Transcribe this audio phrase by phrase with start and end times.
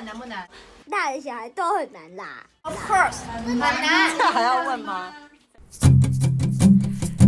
[0.00, 0.48] 们难不难？
[0.90, 2.46] 大人小孩都很难啦。
[2.62, 4.16] Of course，很难。
[4.16, 5.14] 这还要问吗？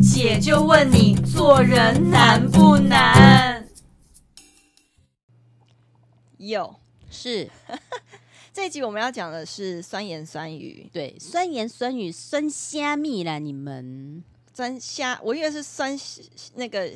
[0.02, 3.68] 姐就问你，做人难不难？
[6.38, 6.74] 有，
[7.10, 7.50] 是。
[8.54, 14.22] 这一集我们要讲的是酸言酸语，对，酸言酸语，酸虾米啦，你们
[14.54, 15.98] 酸虾，我以为是酸
[16.54, 16.90] 那个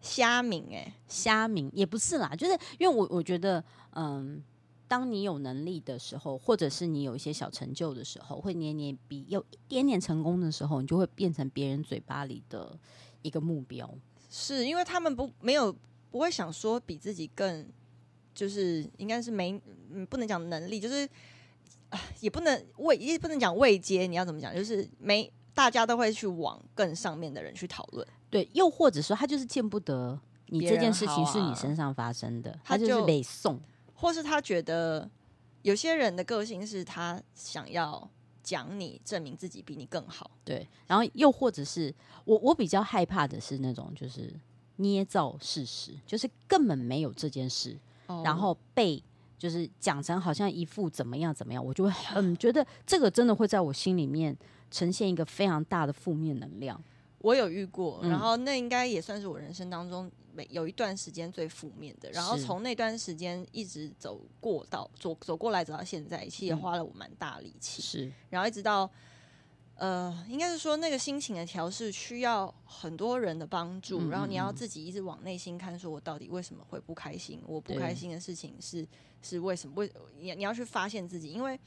[0.00, 3.62] 虾米，哎，虾米也不是啦，就是因为我我觉得，
[3.94, 4.42] 嗯，
[4.94, 12.78] 当你有能力的时候，或者是你有一些小成就的时候，会捏捏鼻，有一点点成功的时候，你就会变成别人嘴巴里的
[13.22, 13.92] 一个目标，
[14.30, 15.74] 是因为他们不没有
[16.12, 17.66] 不会想说比自己更。
[18.32, 19.60] 就是应该是没，
[19.92, 21.08] 嗯，不能讲能力，就是
[21.90, 24.08] 啊，也不能未，也不能讲未接。
[24.08, 24.52] 你要怎么讲？
[24.52, 28.04] 就是没，大家都会去往更上面的人去讨论。
[28.28, 33.60] 对，又或者说他就是见不得你这件事情是你身上发生的，他就是北宋，
[34.04, 35.10] 或是他觉得
[35.62, 38.06] 有些人的个性是他想要
[38.42, 40.30] 讲你，证明自己比你更好。
[40.44, 41.92] 对，然后又或者是
[42.26, 44.30] 我，我比较害怕的是那种就是
[44.76, 47.78] 捏造事实，就是根本没有这件事。
[48.22, 49.02] 然后被
[49.38, 54.36] 就是讲成好像一副怎么样怎么样，我就会很觉得这个真的会在我心里面
[54.70, 56.78] 呈现一个非常大的负面能量。
[57.24, 62.10] 我有遇过，然后那应该也算是我人生当中每有一段时间最负面的。
[62.10, 67.80] 然后从那段时间一直走过到走走过来走到现在，其实也花了我蛮大力气。
[67.80, 68.90] 是，然后一直到。
[69.76, 77.42] 呃，应该是说那个心情的调试需要很多人的帮助，嗯嗯嗯，然后你要自己一直往内心看，说我到底为什么会不开心？
[77.44, 78.86] 我不开心的事情是
[79.20, 79.74] 是为什么？
[79.74, 81.58] 为你你要去发现自己，因为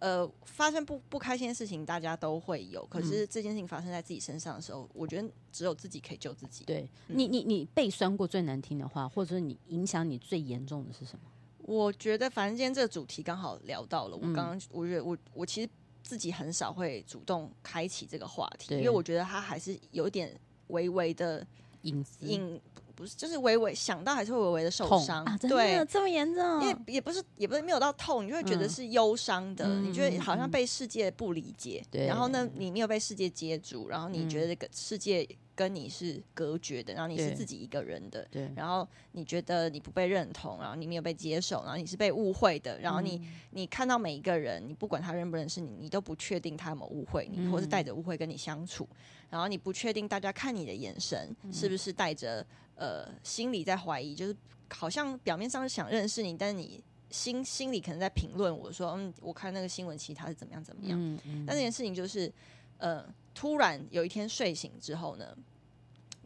[0.00, 6.64] 呃，发生不不开心的事情大家都会有，可是这件事情发生在自己身上的时候，我觉得只有自己可以救自己。
[6.64, 11.24] 对，嗯、你你你被酸过最难听的话，或者说你影响你最严重的是什么？
[11.58, 15.70] 我觉得反正今天这个主题刚好聊到了，我刚刚我觉得我我其实。
[16.02, 20.34] 自己很少会主动开启这个话题，因为我觉得它还是有点
[20.68, 21.46] 微微的
[21.82, 22.60] 隐私，隐
[23.00, 26.62] 不是就是微微想到还是会微微的受伤，啊、这么严重？
[26.62, 35.26] 因为也不是也不是没有到痛，你就会觉得是忧伤的，嗯、你觉得好像被世界不理解，嗯、然后呢，你没有被世界接住，然后你觉得这个世界。
[35.60, 48.88] 跟你是隔绝的，然后你是自己一个人的，对，然后你觉得你不被认同，然后你没有被接受，然后你是被误会的，然后你、嗯、你看到每一个人，你不管他认不认识你，你都不确定他有没有误会你，嗯、或是带着误会跟你相处，
[49.28, 52.42] 然后你不确定大家看你的眼神是不是带着
[52.76, 54.34] 呃心里在怀疑，就是
[54.70, 62.32] 好像表面上是想认识你，但是你心心里可能在评论我说，嗯，我看那个新闻，其实他是怎么样怎么样，嗯嗯、但这件事情就是
[62.78, 63.04] 呃，
[63.34, 65.36] 突然有一天睡醒之后呢。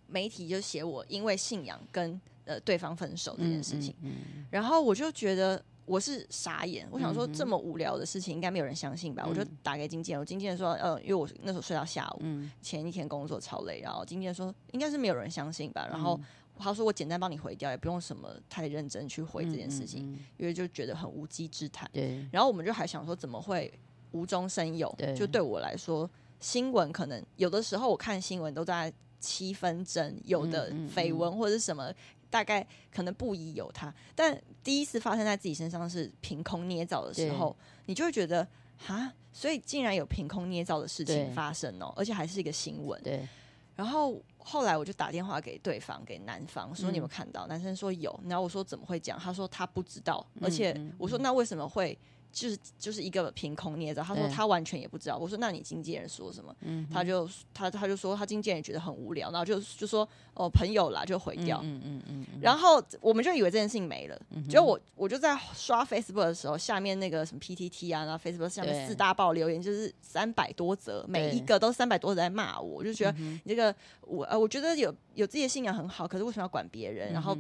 [0.07, 16.19] 媒体就写我因为信仰跟呃对方分手这件事情，嗯嗯嗯、然后我就觉得我是傻眼，我想说这么无聊的事情应该没有人相信吧，嗯、我就打给经纪人，我经纪人说，呃，因为我那时候睡到下午，嗯、前一天工作超累，然后经纪人说应该是没有人相信吧，然后
[16.59, 21.91] 他说我简单帮你回掉，也不用什么太认真去回这件事情，嗯嗯嗯、因为就觉得很无稽之谈。
[21.93, 23.73] 对，然后我们就还想说怎么会
[24.13, 24.95] 无中生有？
[24.97, 26.09] 对，就对我来说，
[26.41, 28.93] 新闻可能有的时候我看新闻都在。
[29.25, 31.91] 七分真，有的绯闻或者是什么，
[32.29, 33.93] 大概可能不宜有他。
[34.15, 38.47] 但第一次发生在自己身上是凭空捏造的时候，你就会觉得
[38.77, 43.01] 哈，所以竟然有凭空捏造的事情发生哦，而且还是一个新闻。
[43.03, 43.27] 对。
[43.75, 47.47] 然后后来我就打电话给对方，给男方说你有没有看到？
[47.47, 48.21] 男生说有。
[48.29, 49.19] 然后我说怎么会讲？
[49.19, 50.25] 他说他不知道。
[50.41, 51.99] 而且我说那为什么会？
[52.35, 55.17] 就是就是一个凭空捏造，他说他完全也不知道。
[55.17, 56.53] 我说那你经纪人说什么？
[56.63, 61.61] 嗯、他就他他就说他经纪人觉得很无聊，然后就就说哦朋友啦就毁掉。
[61.63, 64.21] 嗯嗯嗯嗯、然后我们就以为这件事情没了。
[64.31, 77.13] 嗯、结果我我就在刷 Facebook 的时候，下面那个什么 PTT 啊，然后 Facebook 下面四大爆留言就是三百多则，每一个都三百多则在骂我，我就觉得你这个我呃我觉得有有自己的信仰很好，可是为什么要管别人？
[77.13, 77.39] 然后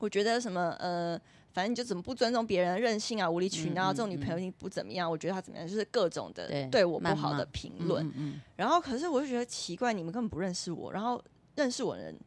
[0.00, 1.16] 我觉得什么呃。
[1.56, 5.10] 反正你就怎么不尊重别人任性啊，无理取闹，这种女朋友一定不怎么样。
[5.10, 8.12] 我觉得她怎么样，就是各种的对我不好的评论。
[8.56, 11.18] 然后可是我就觉得奇怪，你们根本不认识我，然后
[11.54, 12.20] 认识我的人，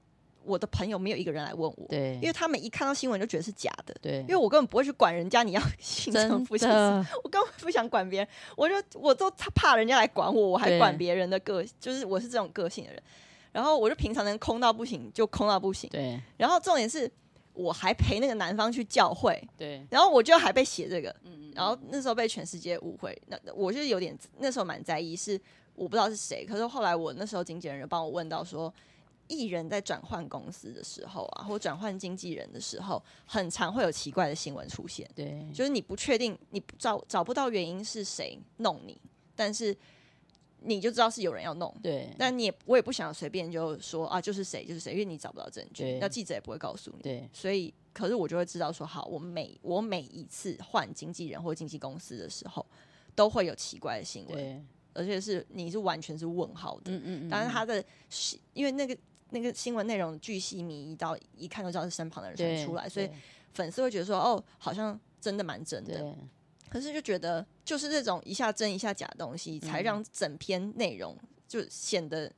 [0.44, 13.00] 我的朋友没有一个人来问我，对，因为他们一看到新闻就觉得是假的，对，因为我根本不会去管人家你要信什么不信，我根本不想管别人，我就我都怕人家来管我，我还管别人的个，就是我是这种个性的人。
[13.52, 17.12] 然后我就平常能空到不行就空到不行，对，然后重点是。
[17.60, 25.38] 我还陪那个男方去教会，对，然后我就还被写这个，嗯嗯，然后那时候被全世界误会，那我就有点那时候蛮在意，是
[25.76, 28.74] 我不知道是谁，可是后来我那时候经纪人就帮我问到说，
[29.28, 35.06] 艺人在转换公司的时候啊，或转换经纪人的时候，很常会有奇怪的新闻出现。
[35.14, 38.98] 对，就是你不确定，你找找不到原因是谁弄你，
[39.36, 39.76] 但是
[40.62, 41.76] 你就知道是有人要弄。
[41.82, 47.02] 对，但你也我也不想随便就说啊，就是谁就是谁，因为你找不到证据，那记者也不会告诉你。
[47.02, 52.66] 对，所以可是我就会知道说，好，我每我每一次换经纪人或经纪公司的时候，
[53.16, 56.92] 都会有奇怪的新闻，而且是你是完全是问号的。
[56.92, 57.30] 嗯嗯嗯。
[57.30, 57.84] 当然他的
[58.54, 58.98] 因为那个。
[59.32, 63.08] 那个新闻内容巨细靡遗到一看就知道是身旁的人传出来，所以
[63.54, 66.16] 粉丝会觉得说哦，好像真的蛮真的。
[66.70, 71.18] 可是就觉得就是这种一下真一下假的东西，才让整篇内容
[71.48, 72.32] 就显得。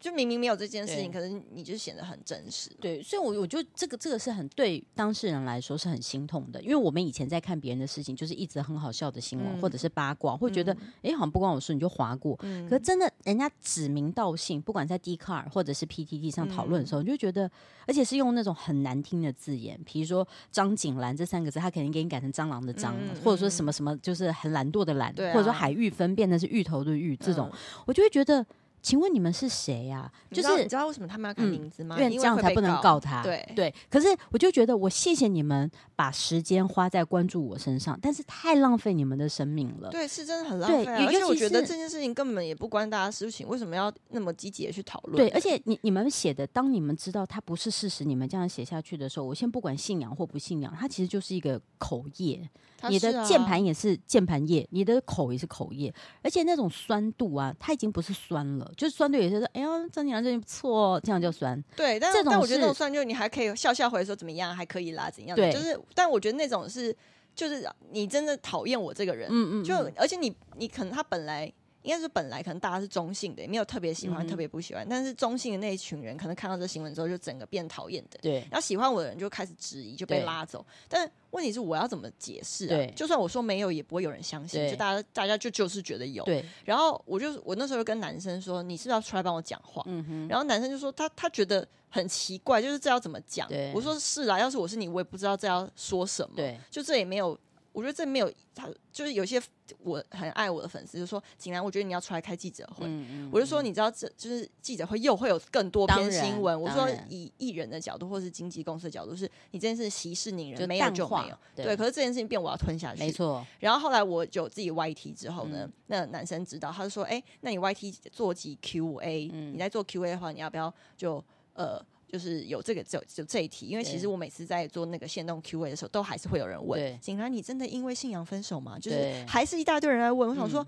[0.00, 2.70] 就明明没有这件事情，可是你就显得很真实。
[2.80, 12.34] 对，所以，我我觉得这个这个是很对当事人来说是很心痛的，因为我们以前在看别人的事情，就是一直很好笑的新闻、嗯、或者是八卦，会觉得哎、嗯，好像不关我事，你就划过。
[12.42, 17.50] 嗯、可是真的，人家指名道姓，不管在 Dcard 或者是 PTT 上讨论的时候，嗯、你就觉得，
[17.86, 28.46] 而且是用那种很难听的字眼，比如说张景兰这三个字，他肯定给你改成蟑螂的蟑，嗯、或者说什么什么，就是很懒惰的懒，啊、或者说海芋分变的是芋头的芋，这种，嗯、我就会觉得。
[28.82, 30.10] 请问你们是谁呀？
[30.30, 31.96] 就是你知道为什么他们要改名字吗？
[31.98, 33.22] 因为这样才不能告他。
[33.22, 33.74] 对对。
[33.90, 39.90] 可是我就觉得，我谢谢你们把时间花在关注我身上，但是太浪费你们的生命了。
[39.90, 40.84] 对，是真的很浪费。
[40.86, 45.16] 而且我觉得这件事情根本也不关大家事情，为什么要那么积极的去讨论？
[45.16, 52.48] 对，而且你你们写的，当你们知道它不是事实，你们这样写下去的时候，我先不管信仰或不信仰，它其实就是一个口业。
[52.88, 55.92] 你的键盘也是键盘业，你的口也是口业，
[56.22, 61.62] 而且那种酸度啊，它已经不是酸了，就是酸对有些说，哎呀，张景兰真不错，这样就酸。
[61.76, 65.36] 对，但这种但我觉得那种酸，就是你还可以笑笑回说怎么样，还可以啦，怎样？
[65.36, 66.94] 对，就是，但我觉得那种是，
[67.34, 71.52] 就是你真的讨厌我这个人，嗯，嗯嗯，就而且你你可能他本来。
[71.82, 74.86] 应该是本来可能大家是中性的，也没有特别喜欢，嗯、特别不喜欢。
[74.88, 78.18] 但是中性的那一群人，可能看到这新闻之后，就整个变讨厌的。
[78.20, 80.64] 对，然后喜欢我的人就开始质疑，就被拉走。
[80.88, 82.68] 但问题是，我要怎么解释啊？
[82.68, 84.68] 对，就算我说没有，也不会有人相信。
[84.68, 86.24] 就大家大家就就是觉得有。
[86.24, 86.44] 对。
[86.64, 90.28] 然后我就我那时候就跟男生说：“你是不是要出来帮我讲话？”嗯哼。
[90.28, 93.72] 然后男生就说：“他他觉得很奇怪，就是这要怎么讲？”对。
[93.74, 96.58] 我说：“是啦，要是我是你，我也不知道这要说什么。”对。
[96.70, 97.38] 就这也没有。
[97.72, 99.40] 我觉得这没有他，就是有些
[99.78, 102.86] 我很爱我的粉丝就说：“景兰，我觉得你要出来开记者会。
[102.86, 111.38] 嗯”嗯、我就说：“你知道，这就是记者会又会有更多篇新闻。”我说：“以艺人的角度，或是经纪公司的角度，是你这件事息事宁人，没有就没有。
[111.54, 112.98] 对，对，可是这件事情变，我要吞下去。
[113.00, 113.46] 没错。
[113.60, 121.24] 然后后来我就自己 YT 之后呢，嗯、那男生知道，他就说：“哎、欸，那你 YT 做几 QA？、嗯、你在做 QA 的话，你要不要就
[121.54, 121.80] 呃？”
[122.10, 128.76] 就是有这个就就这一题，因为其实我每次在做那个线动 Q&A 的时候，都还是会有人问：景兰，你真的因为信仰分手吗？
[128.80, 130.30] 就是还是一大堆人来问。
[130.30, 130.66] 我想说，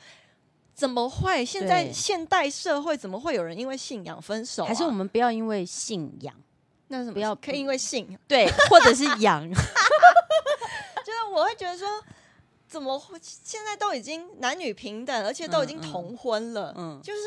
[0.73, 1.44] 怎么会？
[1.44, 4.65] 现在现代社会怎么会有人因为信仰分手？
[4.65, 6.33] 还是我们不要因为信仰？
[6.87, 7.15] 那什么？
[7.15, 9.43] 不要可以因为信 对，或者是养？
[9.50, 11.88] 就是我会觉得说，
[12.69, 13.19] 怎么会？
[13.21, 17.21] 现在都已经男女平等，而且都已经同婚了，嗯，就是。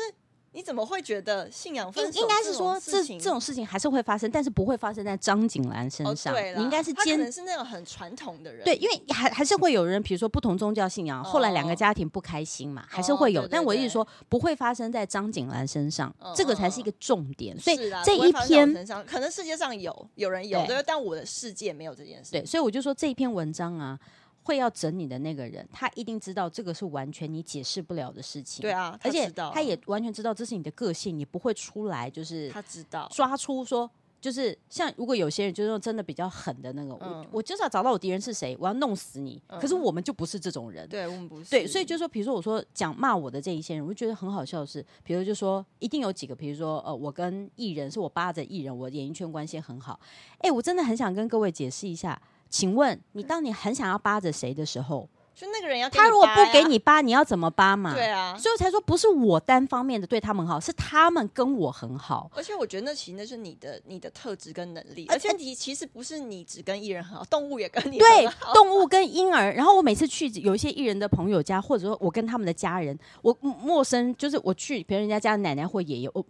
[0.56, 2.18] 你怎么会觉得信仰分手？
[2.18, 6.34] 应该是说这这种事情还是会发生，但是不会发生在张景兰身上。
[6.56, 8.64] 你应该是坚，可能是那种很传统的人。
[8.64, 13.46] 对，因为还还是会有人，比如说不同宗教信仰，后来两个家庭不开心嘛，还是会有。
[13.46, 17.54] 但我一直说不会发生在张景兰身上，这个才是一个重点。
[17.60, 18.66] 所以这一篇
[19.06, 22.32] 可能世界上有有人有，对，但我的世界没有这件事。
[22.32, 23.98] 对，所以我就说这一篇文章啊。
[24.46, 28.62] 会要整你的那个人，他一定知道这个是完全你解释不了的事情。
[28.62, 39.42] 对啊，而且他也完全知道这是你的个性，你不会出来就是他知道抓出说就是像如果有些人就是真的比较狠的那个，嗯、我我就是要找到我敌人是谁，我要弄死你。
[39.48, 41.50] 嗯、可是我们就不是这种人，对我们不是。
[41.50, 49.98] 对，所以就是说，比如说我说讲骂我的这一些人，我就觉得很好笑的是，比如就说一定有几个，比如说呃，我跟艺人是我扒着艺人，我演艺圈关系很好。
[50.38, 52.20] 哎，我真的很想跟各位解释一下。
[52.48, 57.92] 请问你当你很想要扒着谁的时候，就那个人要他如果不给你扒，你要怎么扒嘛？
[57.92, 62.30] 对啊，所以我才说不是我单方面的对他们好，是他们跟我很好。
[62.34, 67.98] 而且我觉得那其实那是你的你的特质跟能力，而且你其实不是你只跟艺人很好， 动物也跟你。
[67.98, 69.52] 对，动物跟婴儿。
[69.52, 76.24] 然后我每次去有一些艺人的朋友家，或者说我跟他们的家人，我陌生就是我去别人家家奶奶或爷爷，我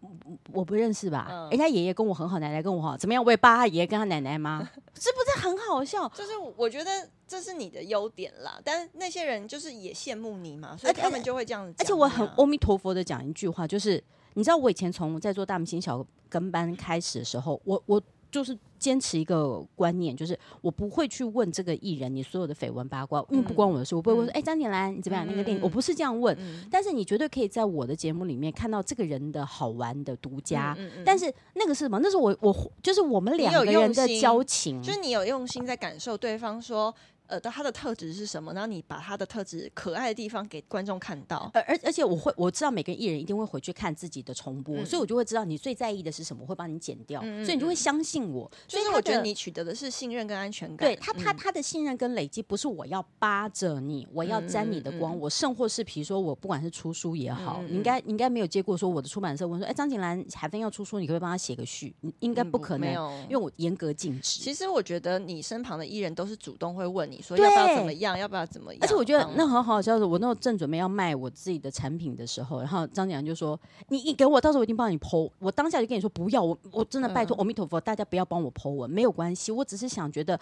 [0.52, 1.46] 我不认识吧？
[1.52, 3.24] 人家爷爷跟我很好，奶奶跟我好，怎么样？
[3.24, 4.68] 我也扒他爷爷跟他奶奶吗？
[4.98, 6.08] 是不是很好笑？
[6.08, 6.90] 就是我觉得
[7.28, 11.74] 这是你的优点啦，但是那些人就是也羡慕你嘛，所以他们就会这样子。
[11.80, 14.02] 而且我很阿弥陀佛的讲一句话，就是
[14.34, 25.26] 你知道我以前从在做大明星小跟班开始的时候，我我就是坚持一个观念，就是我不会去问这个艺人你所有的绯闻八卦，因为不关我的事，我不会问说，哎、嗯，张景兰你怎么样？
[25.26, 30.76] 那个电影我不是这样问，嗯、但是你绝对可以在我的节目里面看到这个人的好玩的独家。
[31.04, 31.98] 但是那个是什么？
[32.02, 36.94] 那是我我就是我们两个人的交情，就是你有用心在感受对方说。
[37.28, 38.52] 呃，他的特质是什么？
[38.52, 41.50] 然后你把他的特质可爱的地方给观众看到。
[41.54, 48.50] 而而而且我会我知道每个艺人一定会回去看自己的重播，嗯、所以我就会知道你最在意的是什么，我会帮你剪掉，嗯、所以你就会相信我。
[48.68, 50.88] 所以我觉得你取得的是信任跟安全感。
[50.88, 55.18] 对他，他他的信任跟累积不是我要扒着你，我要沾你的光。
[55.18, 61.94] 我甚或是比如说我不管是出书也好，嗯、你应该应该没有接过说我的出版社问说，哎，张景兰海芬要出书，你可不可以帮他写个序？
[62.20, 64.40] 应该不可能，嗯、因为我严格禁止。
[64.40, 67.92] 其实我觉得你身旁的艺人都是主动会问你说要不要怎么。
[67.96, 68.78] 样要不要怎么样？
[68.82, 73.58] 而且我觉得那很好笑的，我那时候正准备要卖我自己的产品的时候，然后张景兰就说
[73.88, 80.38] ：“你你给我，到时候我一定帮你 po。”我当下就跟你说：“不要，我我真的拜托，阿弥陀佛，大家不要帮我 po 文，没有关系，我只是想觉得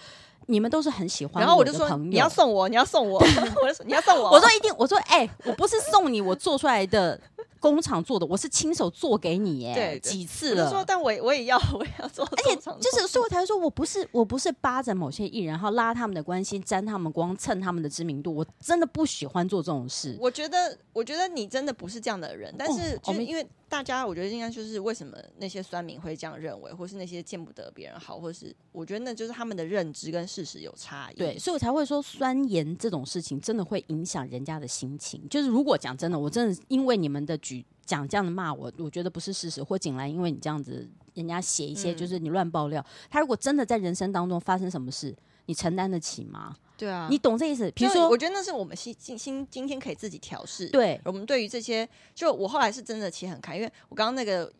[0.47, 3.19] 你们都是很喜欢。”然后我就说：“你要送我，你要送我，
[3.63, 4.31] 我就说你要送我。
[4.35, 7.21] ”我说：“一定。”我说：“哎、欸，我不是送你，我做出来的。”
[7.61, 10.69] 工厂做的，我是亲手做给你耶，对，几次了。
[10.69, 12.23] 说，但我我也要，我也要做。
[12.23, 18.35] 而且就是，所以我才说，我不是，我不是扒着某些艺人，然后拉他们的关系，沾他们光，蹭他们的知名度。
[18.35, 20.17] 我真的不喜欢做这种事。
[20.19, 22.53] 我觉得，我觉得你真的不是这样的人。
[22.59, 31.17] 但是，就是因为大家，我觉得应该就是为什么那些酸民会这样认为，或是那些见不得别人好，或是我觉得那就是他们的认知跟事实有差异。
[31.17, 35.29] 对，所以我才会说，酸言这种事情真的会影响人家的心情。
[35.29, 37.65] 就是如果讲真的，我真的因为你们的举。
[37.87, 39.63] 讲这样的骂我，我觉得不是事实。
[39.63, 45.15] 或景兰，因为你这样子，人家写一些就是你乱爆料，嗯、他如果真的在人生当中发生什么事，
[45.47, 46.57] 你承担得起吗？
[46.77, 47.71] 对啊，你懂这意思？
[47.71, 50.69] 比如说，我觉得那是我们心今今今天可以自己调试。
[50.69, 54.53] 对，我们对于这些，就我后来是真的骑很开，因为我刚刚那个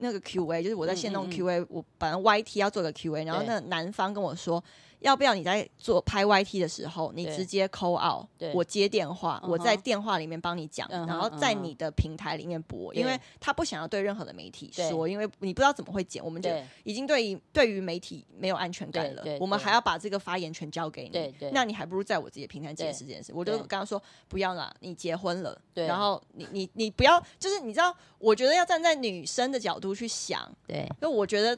[0.00, 4.62] 那个 Q&A，就是我在线弄 Q&A，、嗯嗯、我本来 YT 要做个 Q&A，然后那男方跟我说。
[5.00, 16.50] 要不要你在做拍 YT 的时候，你直接 call out，我接电话，我在电话里面帮你讲，然后在你的平台里面播，因为他不想要对任何的媒体说，因为你不知道怎么会剪，我们就
[16.84, 23.32] 已经对于对于媒体没有安全感了，我们还要把这个发言权交给你，那你还不如在我自己的平台解释这件事。
[23.34, 31.56] 我就跟他说不要啦，你结婚了，然后你你你不要，就是你知道，我觉得要站在女生的角度去想，对，因为我觉得。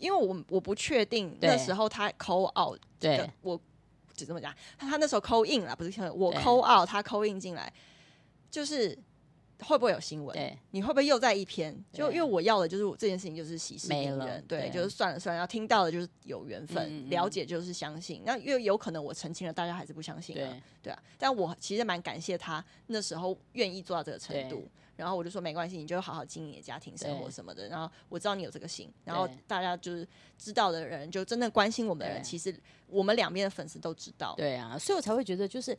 [0.00, 3.60] 因为我我不确定那时候他 call out，对，我
[4.14, 7.72] 只这么讲，他那时候 call in 了，不是我 call out，他 call in 进来，
[8.50, 8.98] 就是
[9.60, 10.34] 会不会有新闻？
[10.34, 11.78] 对，你会不会又在一篇？
[11.92, 18.22] 就因为我要的就是这件事情就是喜事宁人，对，就是算了算了，要听到的就是有缘分，了解就是相信。
[18.24, 21.02] 那因为有可能我澄清了，大家还是不相信啊，对啊。
[21.18, 24.66] 但我其实蛮感谢他那时候愿意做到这个程度。
[25.00, 27.66] 然后我就说没关系，你就好好经营你的家庭生活什么的。
[27.68, 32.54] 然后我知道你有这个心，然后大家就是知道的人，就真的关心我们的人，其实
[32.86, 34.34] 我们两边的粉丝都知道。
[34.36, 35.76] 对啊，所以我才会觉得就是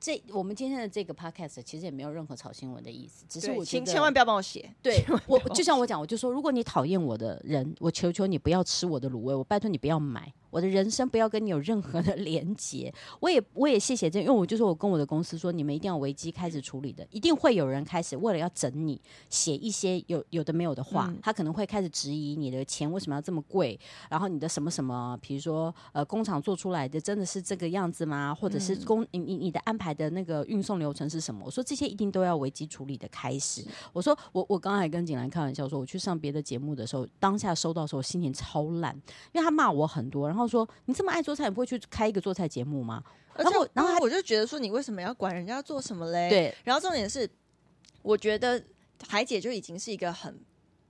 [0.00, 4.68] 这我们今天的这个 podcast 其实也没有任何炒新闻的意思，只是我请千万不要帮我写。
[4.82, 10.32] 对我就像我讲，我就说如果你讨厌我的人，我求求你不要吃我的卤味，我拜托你不要买。
[10.50, 23.78] 我的人生不要跟你有任何的 连结，我也我也谢谢这，因为我就说我跟我的公司说，你们一定要危机开始处理的，一定会有人开始为了要整你，写一些有有的没有的话，嗯、他可能会开始质疑你的钱为什么要这么贵，
[24.10, 28.34] 然后你的什么什么，比如说呃工厂做出来的真的是这个样子吗？
[28.34, 31.42] 或者是工你你你的安排的那个运送流程是什么？
[31.44, 33.64] 我说这些一定都要危机处理的开始。
[33.92, 38.92] 我说我我刚才跟景兰开玩笑说，我去上别的节目的时候，当下收到的时候心情超烂，
[39.32, 40.39] 因为他骂我很多，然后。
[40.40, 43.04] 然后说你这么爱做菜，你不会去开一个做菜节目吗？
[43.34, 46.30] 然后，然后我就觉得说，你为什么要管人家做什么嘞？
[46.30, 46.54] 对。
[46.64, 47.28] 然后重点是，
[48.00, 48.62] 我觉得
[49.06, 50.34] 海姐就已经是一个很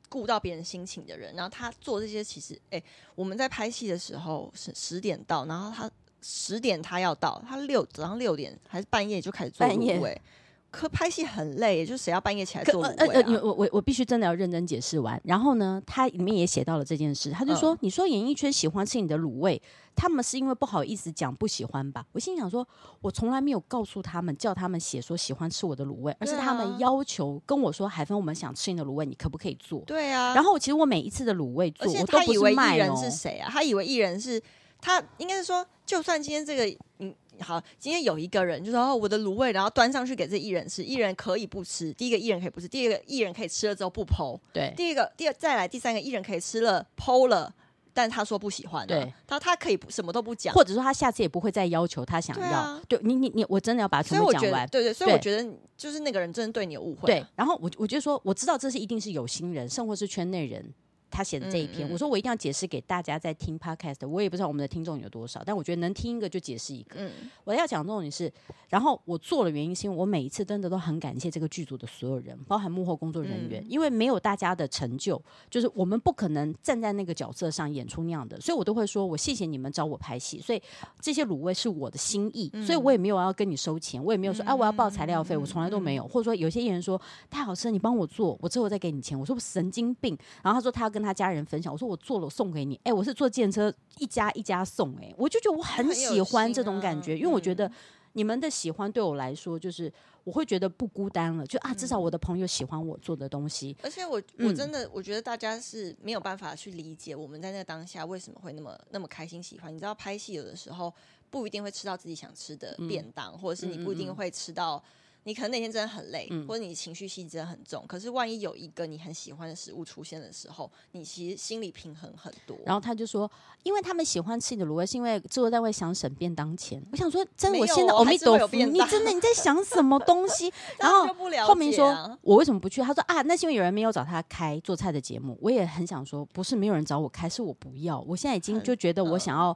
[0.09, 1.35] 顾到别人心情的人。
[1.35, 2.81] 然后她做这些，其实，哎，
[3.17, 5.91] 我们在拍戏的时候是十点到，然后她
[6.23, 10.23] 十点她要到，她六早上六点还是半夜就开始做卤味。
[10.71, 15.21] 可拍戏很累，就是谁要半夜起来做卤呃呃，我我我必须真的要认真解释完。
[15.25, 19.61] 然后呢，他里面也写到了这件事，他就说：“嗯、你说演艺圈喜欢吃你的卤味，
[19.97, 22.67] 他们是因为不好意思讲不喜欢吧？”我心想说
[23.03, 30.35] ：“我从来没有告诉他们，叫他们写说喜欢吃我的卤味，而是他们要求跟我说：‘海芬，我们想吃你的卤味，你可不可以做？’对啊。
[30.35, 33.51] 然后其实我每一次的卤味做，我都不是卖人是谁啊？
[33.51, 34.41] 他以为艺人是
[34.81, 41.91] 他，应该是说，就算今天这个嗯。”好，今天有一个人就说：“哦，我的卤味，然后端上去给这艺人吃，艺人可以不吃。
[41.95, 44.39] 第一个艺人可以不吃，第二个艺人可以吃了之后不 po。
[44.53, 47.51] 对，第一个，第二再来第三个艺人可以吃了 po 了，
[47.95, 48.87] 但他说不喜欢。
[48.87, 52.79] 对，他他可以什么都不讲，或者说他下次也不会再要求他想要。
[52.87, 54.69] 对，你你你，我真的要把全部讲完。
[54.69, 57.07] 对对，所以我觉得就是那个人真的对你有误会。
[57.07, 60.75] 对，然后我我就说我知道这是一定是有心人，甚或是圈内人。
[61.11, 66.97] 他写的这一篇，嗯嗯、我说我一定要解释给大家在听 podcast，我也不知道我们的听众有多少，但我觉得能听一个就解释一个。
[67.01, 67.11] 嗯、
[67.45, 68.33] 我要讲的重点是，
[68.69, 80.63] 然后我做的原因是因为我每一次真的都很感谢这个剧组的所有人，包含幕后工作人员，嗯、因为没有大家的成就，就是我们不可能站在那个角色上演出那样的，所以我都会说我谢谢你们找我拍戏，所以
[81.01, 91.73] 这些卤味是我的心意，嗯、所以我也没有要跟你收钱，我也没有说啊、我要报材料费，我从来都没有，或者说有些艺人说太好吃了，你帮我做，我之后再给你钱，我说我神经病，然后他说他要跟他家人分享。
[91.73, 92.79] 我说我做了，我送给你。
[92.85, 94.95] 哎，我是坐电车一家一家送。
[94.97, 97.71] 哎，我就觉得我很喜欢这种感觉，因为我觉得
[98.13, 99.93] 你们的喜欢对我来说，就是
[100.25, 101.47] 我会觉得不孤单了。
[101.47, 103.77] 就啊，至少我的朋友喜欢我做的东西。
[103.83, 109.75] 而且我我真的我觉得大家是没有办法去理解我们在那个当下为什么会那么那么开心喜欢。
[109.75, 110.93] 你知道拍戏有的时候
[111.31, 114.83] 不一定会吃到自己想吃的便当，或者是你不一定会吃到。
[115.25, 117.85] 你可能那天真的很累，嗯、或者你情绪戏真的很重。
[117.87, 122.57] 可是万一有一个你很喜欢的食物出现的时候，你其实心理平衡很多。
[122.65, 123.31] 然后他就说，
[123.63, 126.83] 因为他们喜欢吃你的卤味，是因为制作单位想省便当钱。
[126.91, 130.51] 我想说，真的，我现在阿弥陀佛，你真的你在想什么东西？
[130.81, 131.07] 然后
[131.45, 132.81] 后面说，我为什么不去？
[132.81, 135.39] 他说啊，那是因为有人没有找他开做菜的节目。
[135.43, 138.01] 我也很想说，不是没有人找我开，是我不要。
[138.01, 139.55] 我现在已经就觉得我想要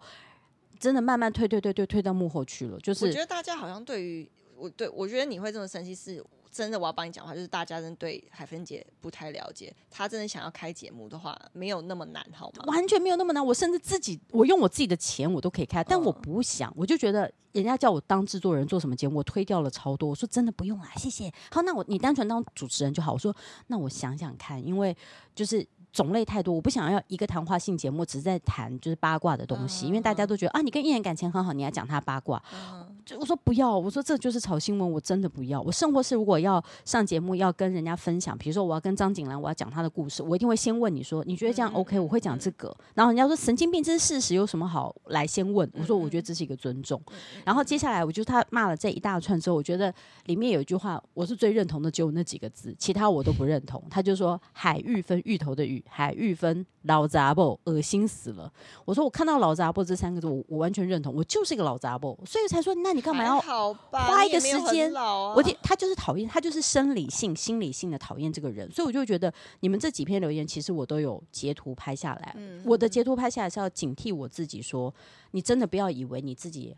[0.79, 2.79] 真的慢慢退退退退退到幕后去了。
[2.81, 4.29] 就是我觉得大家好像对于。
[4.57, 6.79] 我对我觉得你会这么生气，是真的。
[6.79, 9.75] 我要帮你讲话，就是大家真的对海芬姐不太了解。
[9.91, 12.65] 她真的想要开节目的话，没有那么难，好吗？
[12.67, 13.45] 完全没有那么难。
[13.45, 15.83] 我甚至自己，我用我自己的钱，我都可以开。
[15.83, 20.09] 但我不想，我就觉得人家叫我当制作人做什么节目，我推掉了超多。
[20.09, 21.33] 我说真的不用啦，谢谢。
[21.51, 23.13] 好，那我你单纯当主持人就好。
[23.13, 23.35] 我说
[23.67, 24.97] 那我想想看，因为
[25.35, 25.67] 就是。
[25.95, 29.89] 种类太多，我不想要一个谈话性节目，只是在谈就是八卦的东西，uh.
[29.91, 32.85] 因为大家都觉得啊，你跟艺人感情很好，你还讲他八卦，uh.
[33.05, 35.61] 就我说不要，我说这就是炒新闻，我真的不要。
[35.61, 41.99] 我生活是如果要上节目要跟人家分享，比如说我要跟张景兰，我要讲他的故事，我一定会先问你说，你觉得这样 OK？
[42.01, 45.71] 我会讲这个，然后人家说神经病，这是事实，有什么好来先问？
[45.75, 47.01] 我说我觉得这是一个尊重。
[47.45, 49.93] 然后接下来我就他骂了这一大串之后，我觉得
[50.25, 53.83] 里面有一句话我是最认同的，只有那几个字，其他我都不认同。
[53.91, 56.65] 他就说海芋分芋头的芋，海芋分。
[56.85, 58.53] 老杂布，恶心死了！
[58.85, 64.95] 我说我看到老杂布这三个字，我我完全认同，我就是一个老杂布，所以才说，那你干嘛要花一个时间？
[64.95, 72.33] 啊、我他就是讨厌，他就是生理性、心理性的讨厌这个人，所以我就觉得你们这几篇留言，其实我都有截图拍下来。
[72.37, 74.95] 嗯、我的截图拍下来是要警惕我自己说，说
[75.33, 76.75] 你真的不要以为你自己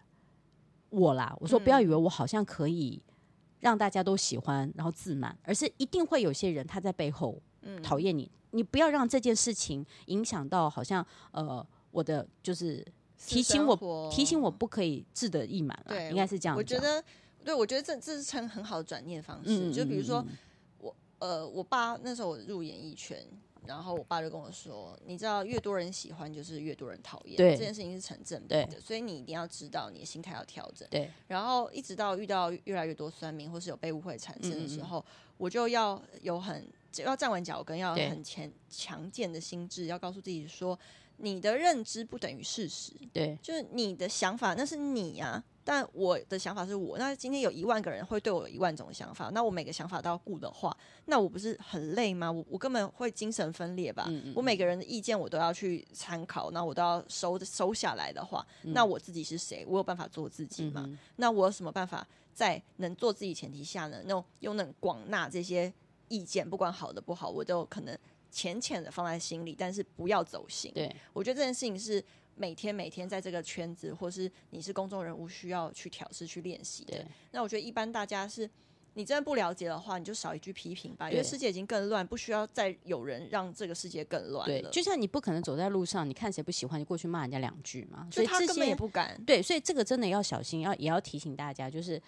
[0.91, 3.03] 我啦，我说不要以为我好像可以
[3.61, 7.41] 让大家都喜欢，然后自满，而是一定会有些人他在背后
[7.83, 8.31] 讨厌你。
[8.53, 12.83] 你不要让这件事情影响到，好像呃，我的就是
[13.17, 16.57] 提醒我提醒我不可以志得意满了，对应该是这样。
[16.57, 17.03] 我觉得，
[17.45, 19.71] 对，我觉得这这是成很好的转念方式。
[19.71, 20.25] 嗯、就比如说
[20.79, 23.19] 我呃，我爸那时候我入演艺圈，
[23.67, 27.37] 然后我爸就跟我说，你知道，越多人喜欢，就是越多人讨厌。
[27.37, 30.87] 对，这件事情是成正比的，所以你一定要知道你的心态要调整。
[30.91, 36.67] 对，然后一直到遇到越来越多酸民或是有被误会产生的时候，嗯嗯我就要有很。
[37.05, 40.79] 要站稳脚跟，要很强强健的心智，要告诉自己说，
[41.19, 42.93] 你的认知不等于事实。
[43.13, 45.45] 对，就是你的想法，那是你呀、啊。
[45.65, 46.97] 但我的想法是我。
[46.97, 50.77] 那今天有一万个人会对我有一万种想法，那我每个想法都要顾的话，
[51.07, 52.31] 那我不是很累吗？
[52.31, 54.05] 我我根本会精神分裂吧。
[54.09, 59.67] 嗯嗯，我每个人的意见我都要去参考，那我都要收收下来的话，嗯、那我自己是谁？
[59.67, 60.89] 我有办法做自己吗？
[61.17, 63.99] 那我有什么办法在能做自己前提下呢？
[64.05, 65.73] 那种又能广纳这些。
[66.09, 67.99] 意见不管好的不好，我都可能
[68.37, 70.71] 浅浅的放在心里，但是不要走心。
[70.75, 76.99] 对，我觉得这件事情是每天每天在这个圈子，或是你是公众人物，需要去调试、去练习的。
[76.99, 78.49] 对那我觉得一般大家是，
[78.93, 81.11] 你真的不了解的话，你就少一句批评吧。
[81.11, 84.61] 因为世界已经更乱，不需要再有人让这个世界更乱了。
[84.61, 88.07] 对，就像你不可能走在路上，你看谁不喜欢，你过去骂人家两句嘛。
[88.13, 89.19] 所以他根本也不敢。
[89.25, 91.99] 对，所以这个真的要小心，要也要提醒大家，就是。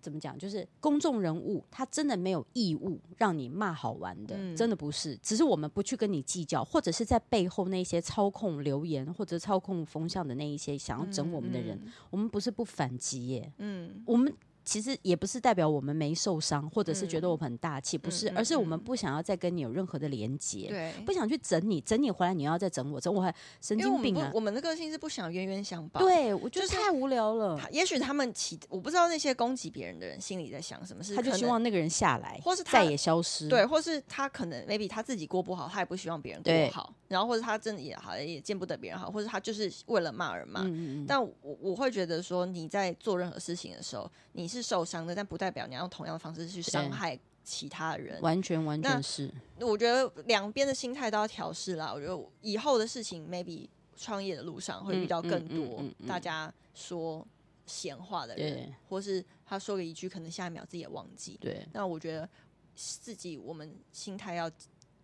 [0.00, 0.38] 怎么讲？
[0.38, 5.16] 就是公众人物，他真的没有义务让你骂好玩的，嗯、真的不是。
[5.22, 13.52] 只是我们不去跟你计较，或者是在背后那些操控留言或者操控风向的那一些想要整我们的人，嗯嗯、我们不是不反击耶。
[13.58, 14.32] 嗯，我们。
[14.70, 24.30] 其实也不是代表我们没受伤，或者是觉得我们很大气，嗯、不是，而是我们不想要再跟你有任何的连接，对，不想去整你，整你回来你要再整我，整我还神经病啊！
[24.32, 27.60] 我们的个性是不想冤冤相报，对，我觉得太无聊了。
[27.72, 40.62] 也许他们其我不知道那些攻击别人的人心里在想什么，是他就希望那个人下来，或是再也消失，对，或是他可能 maybe 他自己过不好，他也不希望别人过好，对然后或者他真的也好也见不得别人好，或者他就是为了骂而骂。
[40.62, 45.40] 嗯嗯，但我我会觉得说你在做任何事情的时候，你是受伤的，但不。
[45.40, 49.32] 代表你要用同样的方式去伤害其他人，完全完全是。
[49.58, 51.90] 我觉得两边的心态都要调试啦。
[51.94, 57.26] 我觉得以后的事情，maybe 创业的路上会遇到更多大家说
[57.64, 61.38] 闲话的人，或是他说了一句，可能下一秒自己也忘记。
[61.40, 62.28] 对，那我觉得
[62.74, 64.50] 自己我们心态要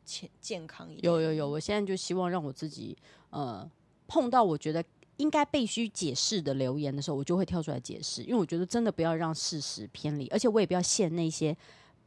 [0.07, 1.13] 健健康一点。
[1.13, 2.97] 有有有，我现在就希望让我自己
[3.29, 3.71] 呃
[4.07, 4.83] 碰到我觉得。
[5.19, 11.57] 应该必须解释的留言的时候，我就会跳出来解释，因为我觉得真的不要让事实偏离，而且我也不要陷那些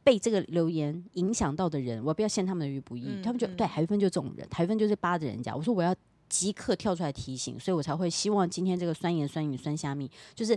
[0.04, 3.06] 被这个留言影响到的人，我不要陷他们的于不义。
[3.08, 5.52] 嗯、他们就、嗯、对海芬就这种人，海芬就是扒着人家。
[5.52, 5.92] 我说我要
[6.28, 10.56] 即刻跳出来提醒，所以我才会希望今天这个酸言酸语酸虾米就是。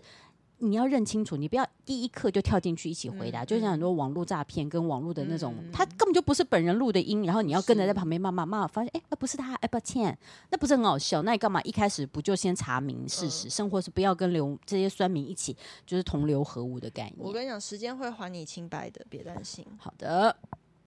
[0.63, 10.17] 你要认清楚，你不要第一刻就跳进去一起回答，嗯、就像很多网络诈骗跟网络的那种，嗯、他根本就不是本人录的音，然后你要跟着在旁边骂骂骂，发现哎，不是他，哎，抱歉，
[10.49, 11.21] 那不是很好笑？
[11.23, 13.47] 那你干嘛一开始不就先查明事实？
[13.47, 17.17] 嗯、生活是不要跟流这些酸民一起，就是同流合污的概念。
[17.19, 19.65] 我跟你讲，时间会还你清白的，别担心。
[19.77, 20.35] 好的。